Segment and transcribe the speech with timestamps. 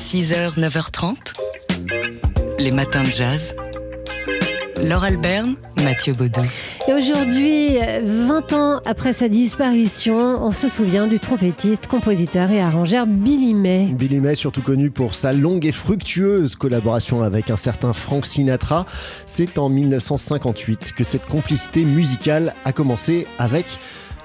[0.00, 1.14] 6h, 9h30.
[2.58, 3.54] Les matins de jazz.
[4.82, 6.40] Laure Alberne, Mathieu Baudou.
[6.88, 13.06] Et aujourd'hui, 20 ans après sa disparition, on se souvient du trompettiste, compositeur et arrangeur
[13.06, 13.88] Billy May.
[13.92, 18.86] Billy May, surtout connu pour sa longue et fructueuse collaboration avec un certain Frank Sinatra.
[19.26, 23.78] C'est en 1958 que cette complicité musicale a commencé avec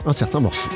[0.05, 0.69] un certain morceau.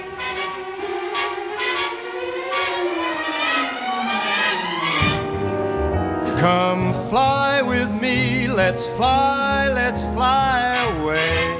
[6.39, 11.58] Come fly with me, let's fly, let's fly away.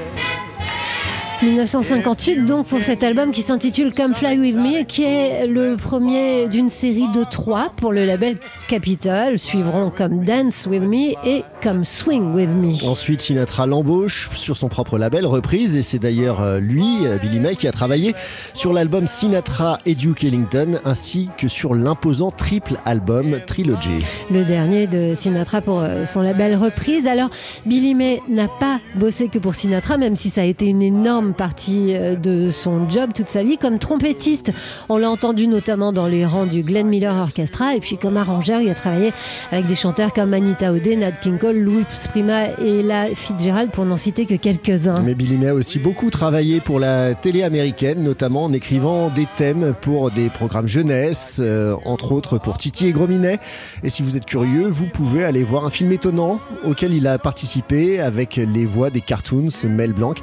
[1.42, 6.48] 1958 donc pour cet album qui s'intitule Come Fly With Me qui est le premier
[6.48, 8.36] d'une série de trois pour le label
[8.68, 12.86] Capitol suivront comme Dance With Me et comme Swing With Me.
[12.86, 17.38] Ensuite Sinatra l'embauche sur son propre label Reprise et c'est d'ailleurs euh, lui, euh, Billy
[17.38, 18.14] May, qui a travaillé
[18.52, 24.04] sur l'album Sinatra et Duke Ellington ainsi que sur l'imposant triple album Trilogy.
[24.30, 27.06] Le dernier de Sinatra pour euh, son label Reprise.
[27.06, 27.30] Alors
[27.64, 31.29] Billy May n'a pas bossé que pour Sinatra même si ça a été une énorme
[31.32, 34.52] partie euh, de son job toute sa vie comme trompettiste.
[34.88, 38.60] On l'a entendu notamment dans les rangs du Glenn Miller Orchestra et puis comme arrangeur,
[38.60, 39.12] il a travaillé
[39.52, 43.84] avec des chanteurs comme Anita O'Day, Nat King Cole, Louis Prima et la Fitzgerald pour
[43.84, 45.00] n'en citer que quelques-uns.
[45.00, 49.26] Mais Billy May a aussi beaucoup travaillé pour la télé américaine, notamment en écrivant des
[49.36, 53.38] thèmes pour des programmes jeunesse, euh, entre autres pour Titi et Grominet.
[53.82, 57.18] Et si vous êtes curieux, vous pouvez aller voir un film étonnant auquel il a
[57.18, 60.14] participé avec les voix des cartoons Mel Blanc.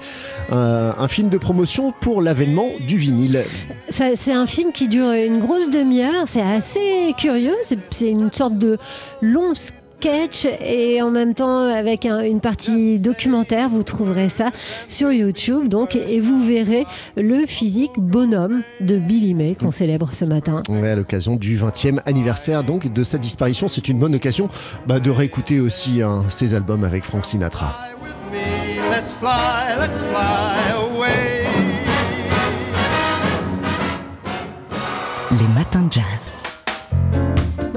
[0.98, 3.44] Un film de promotion pour l'avènement du vinyle.
[3.90, 7.56] C'est un film qui dure une grosse demi-heure, c'est assez curieux,
[7.92, 8.78] c'est une sorte de
[9.22, 13.70] long sketch et en même temps avec une partie documentaire.
[13.70, 14.50] Vous trouverez ça
[14.88, 20.26] sur YouTube donc et vous verrez le physique bonhomme de Billy May qu'on célèbre ce
[20.26, 20.62] matin.
[20.70, 24.50] Ouais, à l'occasion du 20e anniversaire donc de sa disparition, c'est une bonne occasion
[24.86, 27.76] bah, de réécouter aussi hein, ses albums avec Frank Sinatra.
[35.68, 36.47] Matin Jazz.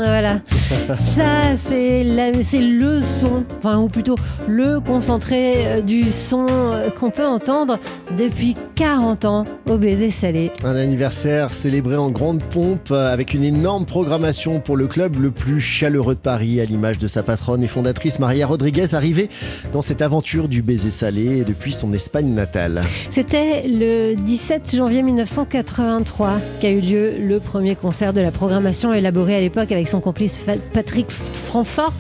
[0.01, 0.41] Voilà.
[1.15, 4.15] Ça, c'est le son, enfin, ou plutôt
[4.49, 7.79] le concentré euh, du son euh, qu'on peut entendre
[8.17, 10.51] depuis 40 ans au baiser salé.
[10.65, 15.31] Un anniversaire célébré en grande pompe euh, avec une énorme programmation pour le club le
[15.31, 19.29] plus chaleureux de Paris, à l'image de sa patronne et fondatrice Maria Rodriguez, arrivée
[19.73, 22.81] dans cette aventure du baiser salé depuis son Espagne natale.
[23.11, 29.37] C'était le 17 janvier 1983 qu'a eu lieu le premier concert de la programmation élaborée
[29.37, 30.39] à l'époque avec son complice
[30.73, 31.93] Patrick Francfort.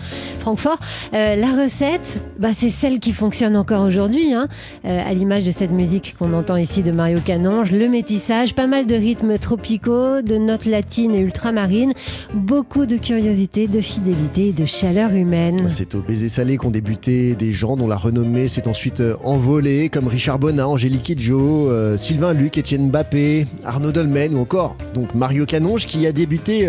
[1.14, 4.48] Euh, la recette, bah, c'est celle qui fonctionne encore aujourd'hui, hein.
[4.84, 7.70] euh, à l'image de cette musique qu'on entend ici de Mario Canonge.
[7.70, 11.92] Le métissage, pas mal de rythmes tropicaux, de notes latines et ultramarines,
[12.34, 15.58] beaucoup de curiosité, de fidélité et de chaleur humaine.
[15.68, 19.88] C'est au baiser salé qu'ont débuté des gens dont la renommée s'est ensuite euh, envolée,
[19.88, 25.46] comme Richard Bonnat, Angélique Kidjo, Sylvain Luc, Étienne Bappé, Arnaud Dolmen ou encore donc Mario
[25.46, 26.68] Canonge qui a débuté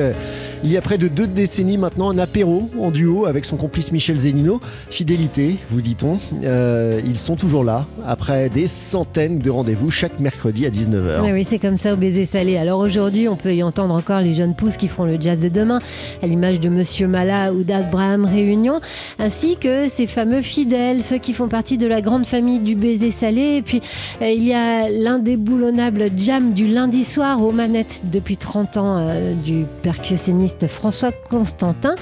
[0.64, 3.92] il y a près de deux décennies maintenant un apéro en duo avec son complice
[3.92, 4.60] Michel Zenino.
[4.90, 6.20] Fidélité, vous dit-on.
[6.44, 11.32] Euh, ils sont toujours là après des centaines de rendez-vous chaque mercredi à 19h.
[11.34, 12.58] oui, c'est comme ça au baiser salé.
[12.58, 15.50] Alors aujourd'hui, on peut y entendre encore les jeunes pousses qui feront le jazz de
[15.50, 15.80] demain,
[16.22, 18.82] à l'image de Monsieur Mala ou d'Abraham Réunion,
[19.20, 23.12] ainsi que ces fameux fidèles, ceux qui font partie de la grande famille du baiser
[23.12, 23.56] salé.
[23.58, 23.82] Et puis,
[24.22, 29.34] euh, il y a l'indéboulonnable jam du lundi soir aux manettes depuis 30 ans euh,
[29.34, 31.96] du percussionniste François Constantin.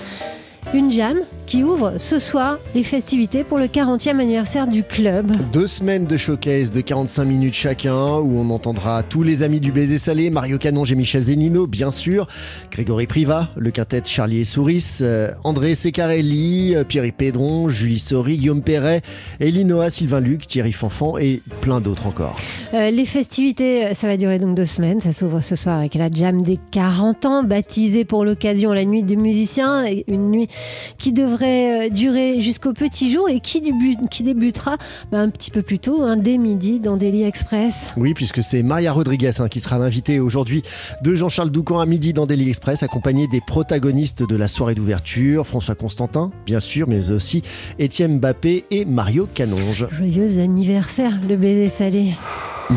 [0.71, 5.31] Une jam qui ouvre ce soir les festivités pour le 40e anniversaire du club.
[5.51, 9.71] Deux semaines de showcase de 45 minutes chacun où on entendra tous les amis du
[9.71, 12.27] baiser salé, Mario Canonge et Michel Zenino bien sûr,
[12.69, 18.37] Grégory Priva, le quintet Charlie et Souris, euh, André Secarelli, euh, Pierre Pédron, Julie Sori,
[18.37, 19.01] Guillaume Perret,
[19.39, 22.35] Elinoa, Sylvain Luc, Thierry Fanfan et plein d'autres encore.
[22.75, 26.11] Euh, les festivités, ça va durer donc deux semaines, ça s'ouvre ce soir avec la
[26.11, 30.47] jam des 40 ans, baptisée pour l'occasion la nuit des musiciens, une nuit
[30.97, 33.61] qui devrait euh, durer jusqu'au petit jour et qui,
[34.09, 34.77] qui débutera
[35.11, 37.91] bah, un petit peu plus tôt, hein, dès midi, dans Daily Express.
[37.97, 40.63] Oui, puisque c'est Maria Rodriguez hein, qui sera l'invitée aujourd'hui
[41.03, 45.45] de Jean-Charles Doucan à midi dans Daily Express, accompagné des protagonistes de la soirée d'ouverture,
[45.45, 47.41] François Constantin, bien sûr, mais aussi
[47.77, 49.87] Étienne Mbappé et Mario Canonge.
[49.91, 52.13] Joyeux anniversaire, le baiser salé.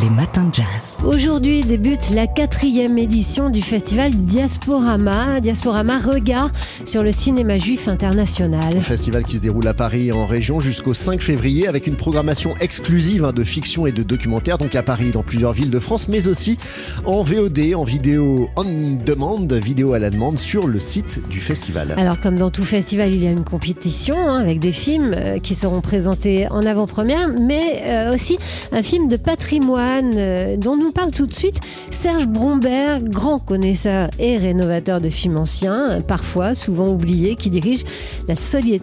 [0.00, 0.96] Les matins de jazz.
[1.04, 5.38] Aujourd'hui débute la quatrième édition du festival Diasporama.
[5.40, 6.50] Diasporama regard
[6.86, 8.74] sur le cinéma juif international.
[8.74, 11.96] Un festival qui se déroule à Paris et en région jusqu'au 5 février avec une
[11.96, 15.78] programmation exclusive hein, de fiction et de documentaire, donc à Paris dans plusieurs villes de
[15.78, 16.56] France, mais aussi
[17.04, 21.94] en VOD, en vidéo on demande, vidéo à la demande sur le site du festival.
[21.98, 25.38] Alors comme dans tout festival, il y a une compétition hein, avec des films euh,
[25.38, 28.38] qui seront présentés en avant-première, mais euh, aussi
[28.72, 29.81] un film de patrimoine
[30.14, 35.36] euh, dont nous parle tout de suite Serge Bromberg, grand connaisseur et rénovateur de films
[35.36, 37.84] anciens, parfois souvent oublié, qui dirige
[38.28, 38.34] la,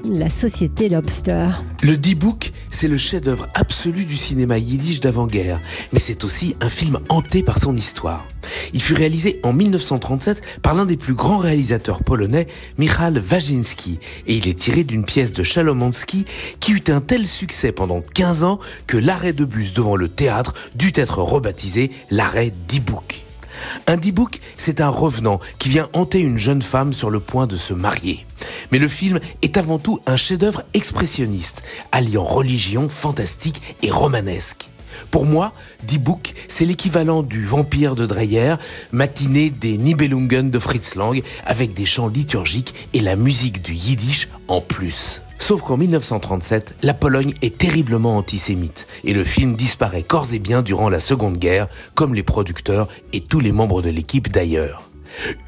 [0.06, 1.48] la société Lobster.
[1.82, 5.62] Le D-Book, c'est le chef-d'œuvre absolu du cinéma yiddish d'avant-guerre,
[5.94, 8.26] mais c'est aussi un film hanté par son histoire.
[8.74, 12.48] Il fut réalisé en 1937 par l'un des plus grands réalisateurs polonais,
[12.78, 16.26] Michal Wajinski, et il est tiré d'une pièce de Chalomonski
[16.60, 20.54] qui eut un tel succès pendant 15 ans que l'arrêt de bus devant le théâtre
[20.96, 23.26] être rebaptisé l'arrêt d'Ibouk.
[23.88, 27.58] Un Dibouk, c'est un revenant qui vient hanter une jeune femme sur le point de
[27.58, 28.26] se marier.
[28.72, 34.70] Mais le film est avant tout un chef-d'œuvre expressionniste, alliant religion, fantastique et romanesque.
[35.12, 35.54] Pour moi,
[35.84, 38.56] Die Book, c'est l'équivalent du Vampire de Dreyer,
[38.92, 44.28] matinée des Nibelungen de Fritz Lang, avec des chants liturgiques et la musique du yiddish
[44.48, 45.22] en plus.
[45.40, 50.62] Sauf qu'en 1937, la Pologne est terriblement antisémite et le film disparaît corps et bien
[50.62, 54.84] durant la Seconde Guerre, comme les producteurs et tous les membres de l'équipe d'ailleurs.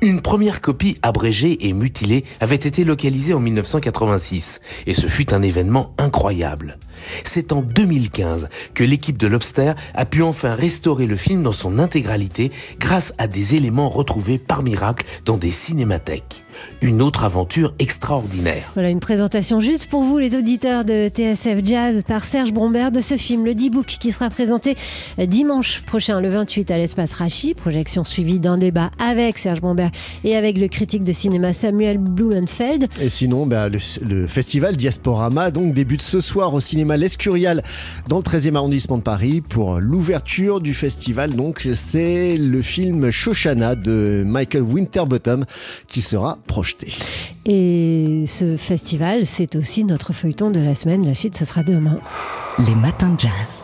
[0.01, 5.41] Une première copie abrégée et mutilée avait été localisée en 1986 et ce fut un
[5.41, 6.79] événement incroyable.
[7.23, 11.79] C'est en 2015 que l'équipe de Lobster a pu enfin restaurer le film dans son
[11.79, 16.43] intégralité grâce à des éléments retrouvés par miracle dans des cinémathèques
[16.81, 18.69] une autre aventure extraordinaire.
[18.73, 23.01] Voilà une présentation juste pour vous, les auditeurs de TSF Jazz, par Serge Brombert de
[23.01, 24.75] ce film, le D-Book, qui sera présenté
[25.17, 27.53] dimanche prochain, le 28, à l'espace Rachi.
[27.53, 29.91] Projection suivie d'un débat avec Serge Brombert
[30.23, 32.87] et avec le critique de cinéma Samuel Blumenfeld.
[33.01, 37.63] Et sinon, bah, le, festival Diasporama donc, débute ce soir au cinéma L'Escurial
[38.07, 41.35] dans le 13e arrondissement de Paris pour l'ouverture du festival.
[41.35, 45.45] Donc, c'est le film Shoshana de Michael Winterbottom
[45.87, 46.93] qui sera projeté.
[47.45, 51.05] Et ce festival, c'est aussi notre feuilleton de la semaine.
[51.05, 51.97] La suite, ce sera demain.
[52.59, 53.63] Les matins de jazz.